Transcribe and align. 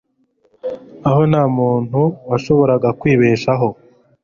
aho 1.07 1.21
nta 1.31 1.43
muntu 1.57 2.01
washoboraga 2.29 2.89
kwibeshaho 2.99 3.67